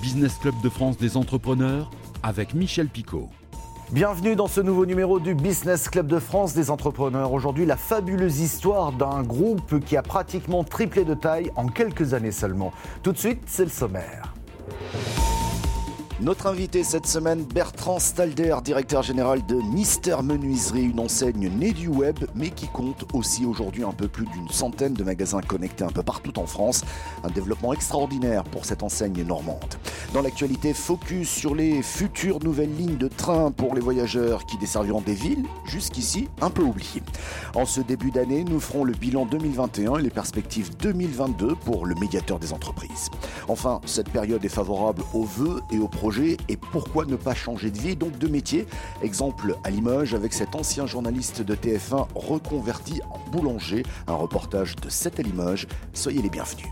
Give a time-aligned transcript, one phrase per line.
[0.00, 1.90] Business Club de France des entrepreneurs
[2.22, 3.28] avec Michel Picot.
[3.92, 7.34] Bienvenue dans ce nouveau numéro du Business Club de France des entrepreneurs.
[7.34, 12.32] Aujourd'hui, la fabuleuse histoire d'un groupe qui a pratiquement triplé de taille en quelques années
[12.32, 12.72] seulement.
[13.02, 14.32] Tout de suite, c'est le sommaire.
[16.22, 21.88] Notre invité cette semaine, Bertrand Stalder, directeur général de Mister Menuiserie, une enseigne née du
[21.88, 25.88] web, mais qui compte aussi aujourd'hui un peu plus d'une centaine de magasins connectés un
[25.88, 26.84] peu partout en France.
[27.24, 29.76] Un développement extraordinaire pour cette enseigne normande.
[30.12, 35.00] Dans l'actualité, focus sur les futures nouvelles lignes de train pour les voyageurs qui desserviront
[35.00, 37.02] des villes, jusqu'ici un peu oubliées.
[37.54, 41.94] En ce début d'année, nous ferons le bilan 2021 et les perspectives 2022 pour le
[41.94, 43.08] médiateur des entreprises.
[43.48, 47.70] Enfin, cette période est favorable aux vœux et aux projets et pourquoi ne pas changer
[47.70, 48.66] de vie, donc de métier.
[49.02, 53.84] Exemple à Limoges avec cet ancien journaliste de TF1 reconverti en boulanger.
[54.08, 55.68] Un reportage de 7 à Limoges.
[55.92, 56.66] Soyez les bienvenus.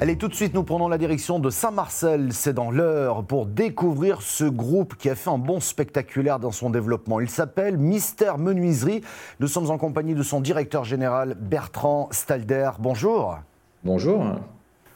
[0.00, 4.22] Allez, tout de suite, nous prenons la direction de Saint-Marcel, c'est dans l'heure, pour découvrir
[4.22, 7.18] ce groupe qui a fait un bond spectaculaire dans son développement.
[7.18, 9.02] Il s'appelle Mister Menuiserie.
[9.40, 12.70] Nous sommes en compagnie de son directeur général, Bertrand Stalder.
[12.78, 13.38] Bonjour.
[13.84, 14.24] Bonjour.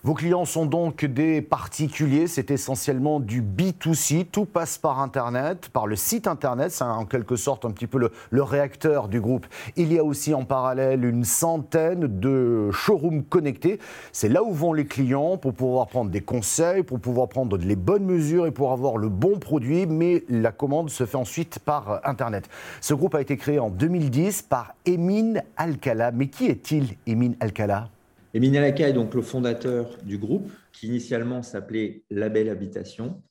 [0.04, 5.86] Vos clients sont donc des particuliers, c'est essentiellement du B2C, tout passe par Internet, par
[5.86, 9.46] le site Internet, c'est en quelque sorte un petit peu le, réacteur du groupe.
[9.76, 13.78] Il y a aussi en parallèle une centaine de showrooms connectés,
[14.10, 17.76] c'est là où vont les clients pour pouvoir prendre des conseils, pour pouvoir prendre les
[17.76, 22.00] bonnes mesures et pour avoir le bon produit, mais la commande se fait ensuite par
[22.02, 22.48] Internet.
[22.80, 27.88] Ce groupe a été créé en 2010 par Emin Alcala, mais qui est-il Emin Alcala
[28.34, 33.22] Emin Alaka est donc le fondateur du groupe qui initialement s'appelait Label Habitation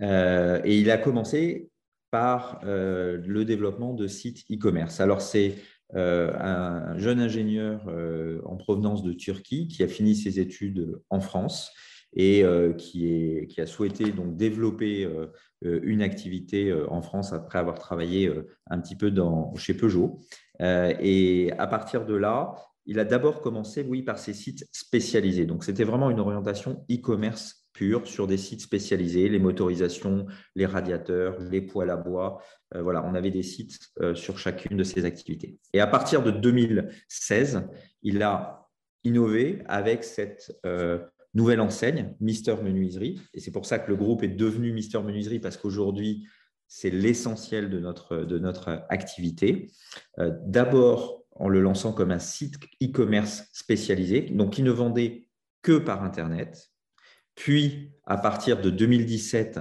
[0.00, 1.70] euh, et il a commencé
[2.10, 5.00] par euh, le développement de sites e-commerce.
[5.00, 5.56] Alors c'est
[5.94, 7.86] euh, un jeune ingénieur
[8.44, 11.72] en provenance de Turquie qui a fini ses études en France
[12.18, 12.44] et
[12.78, 15.06] qui, qui, a souhaité donc développer
[15.60, 18.32] une activité en France après avoir travaillé
[18.70, 20.18] un petit peu dans, chez Peugeot.
[20.58, 22.54] et à partir de là,
[22.86, 25.44] il a d'abord commencé, oui, par ses sites spécialisés.
[25.44, 31.38] Donc, c'était vraiment une orientation e-commerce pure sur des sites spécialisés, les motorisations, les radiateurs,
[31.40, 32.40] les poêles à bois.
[32.74, 35.58] Euh, voilà, on avait des sites euh, sur chacune de ces activités.
[35.72, 37.68] Et à partir de 2016,
[38.02, 38.66] il a
[39.04, 40.98] innové avec cette euh,
[41.34, 43.20] nouvelle enseigne, Mister Menuiserie.
[43.34, 46.26] Et c'est pour ça que le groupe est devenu Mister Menuiserie, parce qu'aujourd'hui,
[46.68, 49.70] c'est l'essentiel de notre, de notre activité.
[50.18, 55.28] D'abord, en le lançant comme un site e-commerce spécialisé, donc qui ne vendait
[55.62, 56.70] que par Internet.
[57.34, 59.60] Puis, à partir de 2017,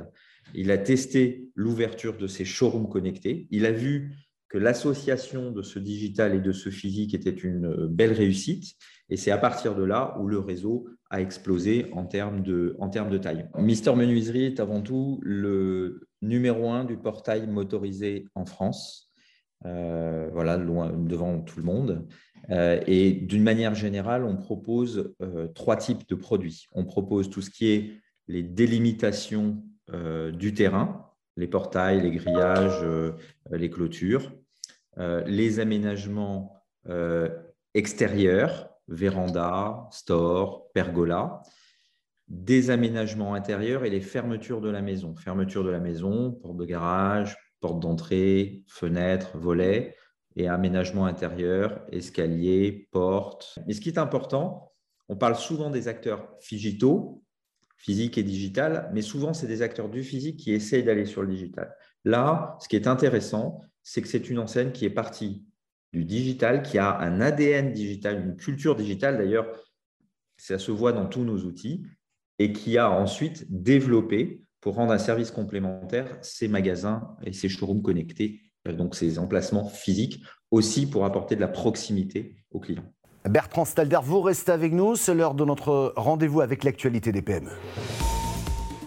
[0.53, 3.47] il a testé l'ouverture de ses showrooms connectés.
[3.51, 4.15] Il a vu
[4.47, 8.75] que l'association de ce digital et de ce physique était une belle réussite.
[9.09, 12.89] Et c'est à partir de là où le réseau a explosé en termes de, en
[12.89, 13.49] termes de taille.
[13.57, 19.04] Mister Menuiserie est avant tout le numéro un du portail motorisé en France.
[19.65, 22.07] Euh, voilà, loin, devant tout le monde.
[22.51, 26.67] Euh, et d'une manière générale, on propose euh, trois types de produits.
[26.73, 27.91] On propose tout ce qui est
[28.27, 29.63] les délimitations
[30.33, 32.83] du terrain, les portails, les grillages,
[33.51, 34.33] les clôtures,
[34.97, 36.55] les aménagements
[37.75, 41.43] extérieurs, véranda, store, pergola,
[42.27, 45.15] des aménagements intérieurs et les fermetures de la maison.
[45.15, 49.95] Fermeture de la maison, porte de garage, porte d'entrée, fenêtre, volet
[50.35, 53.57] et aménagement intérieur, escalier, porte.
[53.65, 54.71] Mais ce qui est important,
[55.09, 57.23] on parle souvent des acteurs digitaux,
[57.75, 61.29] physique et digital, mais souvent c'est des acteurs du physique qui essayent d'aller sur le
[61.29, 61.75] digital.
[62.03, 65.43] Là, ce qui est intéressant, c'est que c'est une enseigne qui est partie
[65.91, 69.47] du digital, qui a un ADN digital, une culture digitale d'ailleurs,
[70.37, 71.83] ça se voit dans tous nos outils,
[72.37, 77.83] et qui a ensuite développé pour rendre un service complémentaire ces magasins et ces showrooms
[77.83, 82.91] connectés, euh, donc ces emplacements physiques, aussi pour apporter de la proximité aux clients.
[83.29, 87.51] Bertrand Stalder, vous restez avec nous, c'est l'heure de notre rendez-vous avec l'actualité des PME.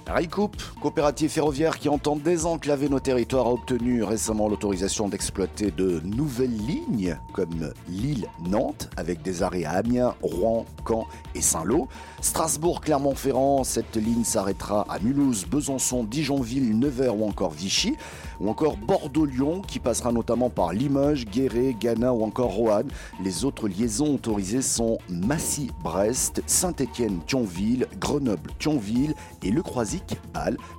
[0.08, 6.56] RICOUP, coopérative ferroviaire qui entend désenclaver nos territoires, a obtenu récemment l'autorisation d'exploiter de nouvelles
[6.56, 11.88] lignes comme Lille-Nantes avec des arrêts à Amiens, Rouen, Caen et Saint-Lô.
[12.22, 17.96] Strasbourg-Clermont-Ferrand, cette ligne s'arrêtera à Mulhouse, Besançon, Dijonville, Nevers ou encore Vichy
[18.40, 22.88] ou encore Bordeaux-Lyon qui passera notamment par Limoges, Guéret, Ghana ou encore Roanne.
[23.22, 29.62] Les autres liaisons autorisées sont Massy-Brest, Saint-Étienne-Thionville, Grenoble-Thionville et Le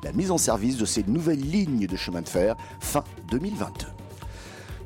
[0.04, 3.86] La mise en service de ces nouvelles lignes de chemin de fer fin 2022.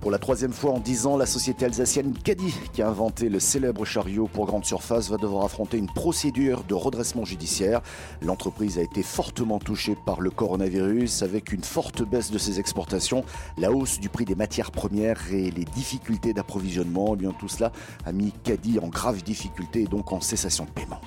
[0.04, 3.40] Pour la troisième fois en dix ans, la société alsacienne Caddy, qui a inventé le
[3.40, 7.82] célèbre chariot pour grande surface, va devoir affronter une procédure de redressement judiciaire.
[8.22, 13.24] L'entreprise a été fortement touchée par le coronavirus, avec une forte baisse de ses exportations,
[13.58, 17.14] la hausse du prix des matières premières et les difficultés d'approvisionnement.
[17.14, 17.72] Eh bien, tout cela
[18.06, 21.00] a mis Caddy en grave difficulté et donc en cessation de paiement.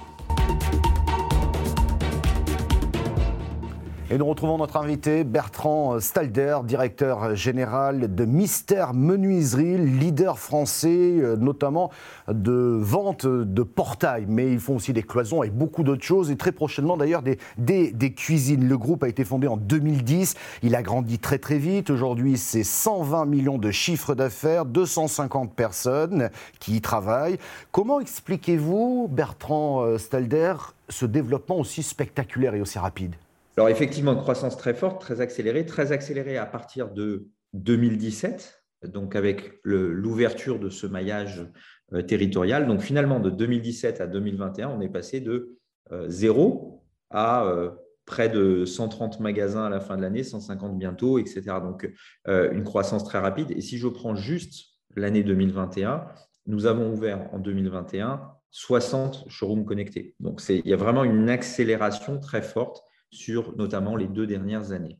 [4.08, 11.34] Et nous retrouvons notre invité Bertrand Stalder, directeur général de Mister Menuiserie, leader français euh,
[11.34, 11.90] notamment
[12.28, 14.26] de vente de portails.
[14.28, 16.30] Mais ils font aussi des cloisons et beaucoup d'autres choses.
[16.30, 18.68] Et très prochainement d'ailleurs des, des, cuisines.
[18.68, 20.36] Le groupe a été fondé en 2010.
[20.62, 21.90] Il a grandi très très vite.
[21.90, 26.30] Aujourd'hui c'est 120 millions de chiffres d'affaires, 250 personnes
[26.60, 27.38] qui y travaillent.
[27.72, 30.54] Comment expliquez-vous, Bertrand euh, Stalder,
[30.88, 33.16] ce développement aussi spectaculaire et aussi rapide?
[33.56, 39.16] Alors effectivement, une croissance très forte, très accélérée, très accélérée à partir de 2017, donc
[39.16, 41.46] avec l'ouverture de ce maillage
[41.94, 42.66] euh, territorial.
[42.66, 45.56] Donc finalement, de 2017 à 2021, on est passé de
[45.92, 47.70] euh, zéro à euh,
[48.04, 51.42] près de 130 magasins à la fin de l'année, 150 bientôt, etc.
[51.62, 51.90] Donc
[52.28, 53.50] une croissance très rapide.
[53.50, 56.06] Et si je prends juste l'année 2021,
[56.46, 58.22] nous avons ouvert en 2021
[58.52, 60.14] 60 showrooms connectés.
[60.20, 62.84] Donc il y a vraiment une accélération très forte
[63.16, 64.98] sur notamment les deux dernières années,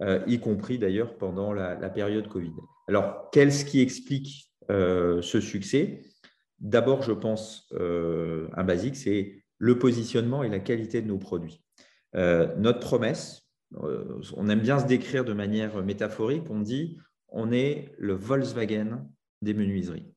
[0.00, 2.52] euh, y compris d'ailleurs pendant la, période Covid.
[2.88, 6.02] Alors, qu'est-ce qui explique euh, ce succès?
[6.60, 11.62] D'abord, je pense, euh, un basique, c'est le positionnement et la qualité de nos produits.
[12.14, 13.42] notre promesse,
[14.36, 16.98] on aime bien se décrire de manière métaphorique, on dit
[17.28, 19.08] on est le Volkswagen
[19.40, 20.12] des menuiseries.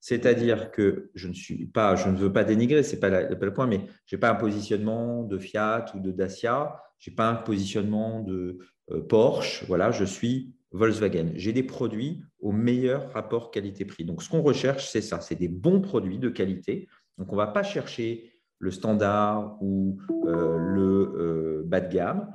[0.00, 3.52] C'est-à-dire que je ne suis pas, je ne veux pas dénigrer, ce n'est pas, le
[3.52, 7.28] point, mais je n'ai pas un positionnement de Fiat ou de Dacia, je n'ai pas
[7.28, 8.58] un positionnement de
[8.90, 11.32] euh, Porsche, voilà, je suis Volkswagen.
[11.34, 14.04] J'ai des produits au meilleur rapport qualité-prix.
[14.04, 16.88] Donc, ce qu'on recherche, c'est ça, c'est des bons produits de qualité.
[17.18, 22.32] Donc, on ne va pas chercher le standard ou euh, le euh, bas de gamme,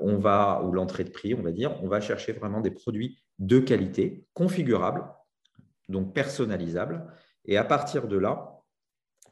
[0.00, 3.18] on va, ou l'entrée de prix, on va dire, on va chercher vraiment des produits
[3.38, 5.04] de qualité, configurables,
[5.88, 7.06] donc personnalisable,
[7.44, 8.58] et à partir de là,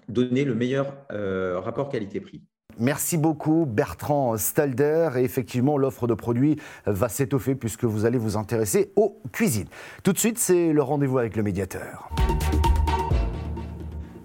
[0.08, 2.42] donner le meilleur euh, rapport qualité-prix.
[2.78, 5.10] Merci beaucoup Bertrand Stalder.
[5.16, 9.68] Et effectivement, l'offre de produits va s'étoffer puisque vous allez vous intéresser aux cuisines.
[10.02, 12.10] Tout de suite, c'est le rendez-vous avec le médiateur.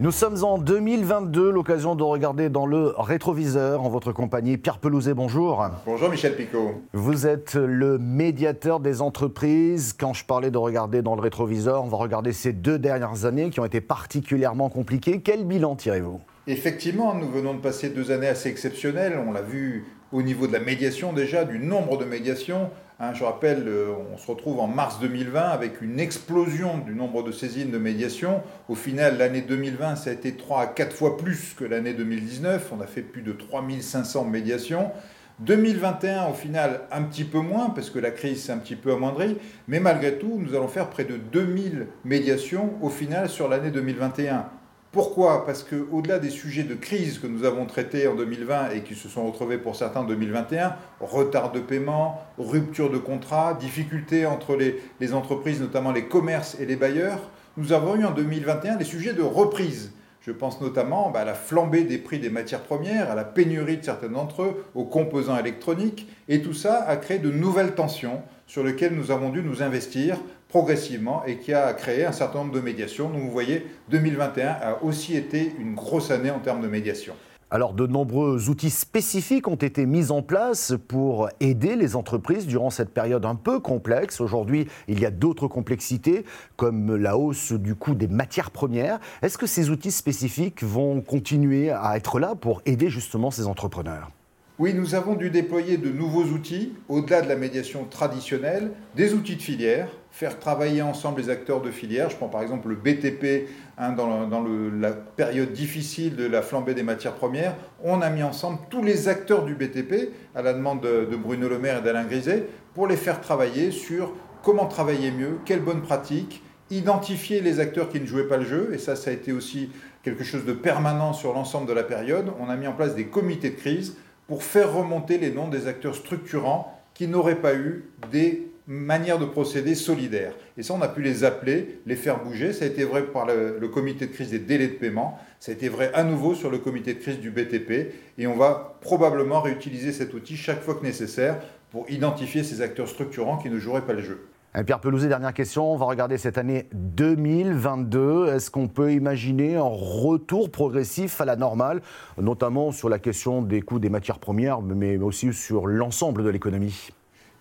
[0.01, 4.57] Nous sommes en 2022, l'occasion de regarder dans le rétroviseur en votre compagnie.
[4.57, 5.63] Pierre Pelouzet, bonjour.
[5.85, 6.81] Bonjour Michel Picot.
[6.91, 9.93] Vous êtes le médiateur des entreprises.
[9.93, 13.51] Quand je parlais de regarder dans le rétroviseur, on va regarder ces deux dernières années
[13.51, 15.21] qui ont été particulièrement compliquées.
[15.21, 16.19] Quel bilan tirez-vous?
[16.47, 19.19] Effectivement, nous venons de passer deux années assez exceptionnelles.
[19.23, 22.71] On l'a vu au niveau de la médiation déjà, du nombre de médiations.
[23.03, 27.23] Hein, je rappelle, euh, on se retrouve en mars 2020 avec une explosion du nombre
[27.23, 28.43] de saisines de médiation.
[28.69, 32.71] Au final, l'année 2020, ça a été 3 à 4 fois plus que l'année 2019.
[32.77, 34.91] On a fait plus de 3500 médiations.
[35.39, 38.91] 2021, au final, un petit peu moins, parce que la crise s'est un petit peu
[38.91, 39.35] amoindrie,
[39.67, 44.45] mais malgré tout, nous allons faire près de 2000 médiations au final sur l'année 2021.
[44.91, 45.45] Pourquoi?
[45.45, 49.07] Parce qu'au-delà des sujets de crise que nous avons traités en 2020 et qui se
[49.07, 55.13] sont retrouvés pour certains en 2021, retard de paiement, rupture de contrat, difficultés entre les,
[55.13, 57.21] entreprises, notamment les commerces et les bailleurs,
[57.55, 59.93] nous avons eu en 2021 des sujets de reprise.
[60.19, 63.77] Je pense notamment bah, à la flambée des prix des matières premières, à la pénurie
[63.77, 68.23] de certains d'entre eux, aux composants électroniques, et tout ça a créé de nouvelles tensions
[68.45, 70.17] sur lesquelles nous avons dû nous investir
[70.51, 73.09] progressivement et qui a créé un certain nombre de médiations.
[73.09, 77.13] Donc vous voyez, 2021 a aussi été une grosse année en termes de médiation.
[77.53, 82.69] Alors, de nombreux outils spécifiques ont été mis en place pour aider les entreprises durant
[82.69, 84.21] cette période un peu complexe.
[84.21, 86.23] Aujourd'hui, il y a d'autres complexités,
[86.55, 88.99] comme la hausse du coût des matières premières.
[89.21, 94.11] Est-ce que ces outils spécifiques vont continuer à être là pour aider justement ces entrepreneurs?
[94.57, 99.35] Oui, nous avons dû déployer de nouveaux outils, au-delà de la médiation traditionnelle, des outils
[99.35, 102.09] de filière, faire travailler ensemble les acteurs de filière.
[102.09, 104.43] Je prends par exemple le BTP hein, dans,
[104.79, 107.55] la période difficile de la flambée des matières premières.
[107.83, 111.57] On a mis ensemble tous les acteurs du BTP, à la demande de, Bruno Le
[111.57, 114.13] Maire et d'Alain Griset, pour les faire travailler sur
[114.43, 118.71] comment travailler mieux, quelles bonnes pratiques, identifier les acteurs qui ne jouaient pas le jeu,
[118.73, 119.69] et ça, ça a été aussi
[120.03, 122.31] quelque chose de permanent sur l'ensemble de la période.
[122.39, 125.67] On a mis en place des comités de crise pour faire remonter les noms des
[125.67, 130.33] acteurs structurants qui n'auraient pas eu des manières de procéder solidaires.
[130.57, 132.53] Et ça, on a pu les appeler, les faire bouger.
[132.53, 135.17] Ça a été vrai par le, comité de crise des délais de paiement.
[135.39, 137.93] Ça a été vrai à nouveau sur le comité de crise du BTP.
[138.17, 141.39] Et on va probablement réutiliser cet outil chaque fois que nécessaire
[141.71, 144.27] pour identifier ces acteurs structurants qui ne joueraient pas le jeu.
[144.65, 145.71] Pierre Pelouzet, dernière question.
[145.71, 148.27] On va regarder cette année 2022.
[148.27, 151.81] Est-ce qu'on peut imaginer un retour progressif à la normale,
[152.17, 156.89] notamment sur la question des coûts des matières premières, mais aussi sur l'ensemble de l'économie?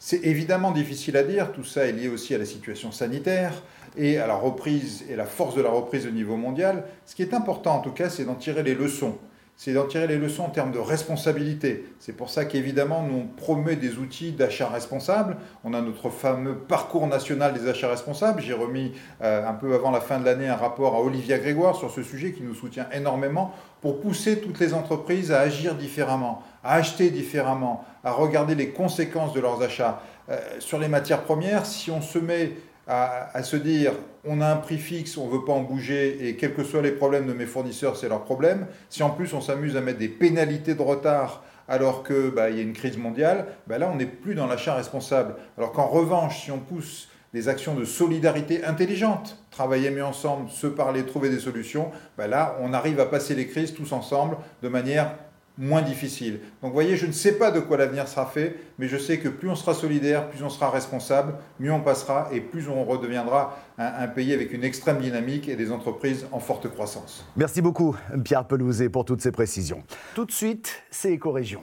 [0.02, 1.52] C'est évidemment difficile à dire.
[1.52, 3.52] Tout ça est lié aussi à la situation sanitaire
[3.98, 6.84] et à la reprise et la force de la reprise au niveau mondial.
[7.04, 9.18] Ce qui est important en tout cas, c'est d'en tirer les leçons
[9.62, 11.84] c'est d'en tirer les leçons en termes de responsabilité.
[11.98, 15.36] C'est pour ça qu'évidemment, nous, on des outils d'achat responsable.
[15.64, 18.40] On a notre fameux parcours national des achats responsables.
[18.40, 21.76] J'ai remis euh, un peu avant la fin de l'année un rapport à Olivia Grégoire
[21.76, 23.52] sur ce sujet qui nous soutient énormément
[23.82, 29.32] pour pousser toutes les entreprises à agir différemment, à acheter différemment, à regarder les conséquences
[29.32, 30.02] de leurs achats.
[30.28, 32.52] Euh, sur les matières premières, si on se met
[32.86, 33.92] à, se dire
[34.24, 36.82] on a un prix fixe, on ne veut pas en bouger et quels que soient
[36.82, 38.66] les problèmes de mes fournisseurs, c'est leur problème.
[38.88, 42.58] Si en plus on s'amuse à mettre des pénalités de retard alors qu'il bah, y
[42.58, 45.36] a une crise mondiale, bah, là on n'est plus dans l'achat responsable.
[45.56, 50.66] Alors qu'en revanche, si on pousse des actions de solidarité intelligentes, travailler mieux ensemble, se
[50.66, 54.68] parler, trouver des solutions, bah, là on arrive à passer les crises tous ensemble de
[54.68, 55.14] manière
[55.60, 56.40] moins difficile.
[56.62, 59.18] Donc vous voyez, je ne sais pas de quoi l'avenir sera fait, mais je sais
[59.18, 62.82] que plus on sera solidaire, plus on sera responsable, mieux on passera et plus on
[62.82, 67.24] redeviendra un, pays avec une extrême dynamique et des entreprises en forte croissance.
[67.36, 69.82] Merci beaucoup Pierre Pelouzet pour toutes ces précisions.
[70.14, 71.60] Tout de suite, c'est Éco-Région.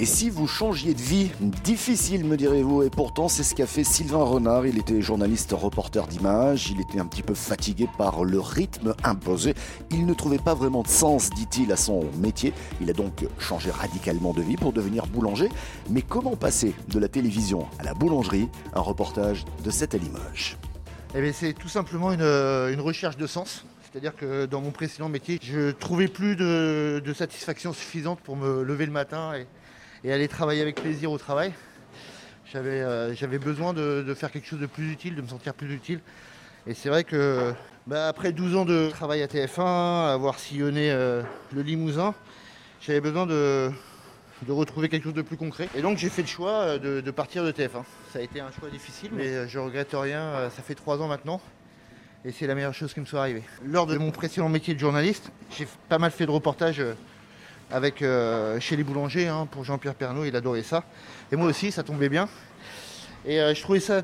[0.00, 1.30] Et si vous changiez de vie
[1.62, 2.84] Difficile, me direz-vous.
[2.84, 4.64] Et pourtant, c'est ce qu'a fait Sylvain Renard.
[4.64, 6.70] Il était journaliste reporter d'images.
[6.70, 9.52] Il était un petit peu fatigué par le rythme imposé.
[9.90, 12.54] Il ne trouvait pas vraiment de sens, dit-il, à son métier.
[12.80, 15.50] Il a donc changé radicalement de vie pour devenir boulanger.
[15.90, 18.48] Mais comment passer de la télévision à la boulangerie?
[18.72, 20.56] Un reportage de cette Limoges.
[21.14, 23.66] Eh c'est tout simplement une, recherche de sens.
[23.82, 28.62] C'est-à-dire que dans mon précédent métier, je trouvais plus de, de satisfaction suffisante pour me
[28.62, 29.46] lever le matin et,
[30.04, 31.52] et aller travailler avec plaisir au travail.
[32.52, 36.00] J'avais euh, besoin de, faire quelque chose de plus utile, de me sentir plus utile.
[36.66, 37.52] Et c'est vrai que
[37.86, 42.14] bah, après 12 ans de travail à TF1, avoir sillonné euh, le Limousin,
[42.80, 43.70] j'avais besoin de,
[44.48, 45.68] retrouver quelque chose de plus concret.
[45.76, 47.84] Et donc j'ai fait le choix euh, de, partir de TF1.
[48.12, 50.50] Ça a été un choix difficile, mais je regrette rien.
[50.54, 51.40] Ça fait 3 ans maintenant.
[52.24, 53.44] Et c'est la meilleure chose qui me soit arrivée.
[53.64, 56.82] Lors de mon précédent métier de journaliste, j'ai pas mal fait de reportages
[57.70, 60.84] avec, euh, chez les boulangers hein, pour Jean-Pierre Pernaud, il adorait ça.
[61.30, 62.28] Et moi aussi, ça tombait bien.
[63.24, 64.02] Et euh, je trouvais ça,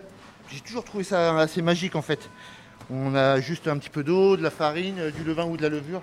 [0.51, 2.29] j'ai toujours trouvé ça assez magique en fait.
[2.91, 5.69] On a juste un petit peu d'eau, de la farine, du levain ou de la
[5.69, 6.03] levure,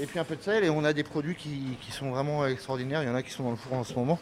[0.00, 3.02] et puis un peu de sel, et on a des produits qui, sont vraiment extraordinaires.
[3.02, 4.20] Il y en a qui sont dans le four en ce moment.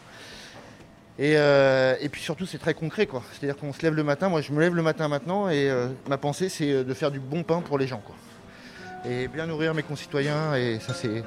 [1.19, 3.23] Et, euh, puis surtout, c'est très concret, quoi.
[3.33, 4.31] C'est-à-dire qu'on se lève le matin.
[4.31, 5.71] Moi, je me lève le matin maintenant, et
[6.09, 8.15] ma pensée, c'est de faire du bon pain pour les gens, quoi.
[9.05, 11.23] Et bien nourrir mes concitoyens, et ça, c'est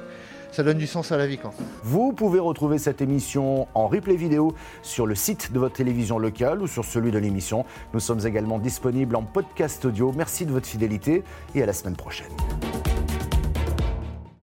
[0.52, 1.38] ça donne du sens à la vie.
[1.82, 6.62] Vous pouvez retrouver cette émission en replay vidéo sur le site de votre télévision locale
[6.62, 7.64] ou sur celui de l'émission.
[7.94, 10.12] Nous sommes également disponibles en podcast audio.
[10.16, 11.22] Merci de votre fidélité
[11.54, 12.30] et à la semaine prochaine.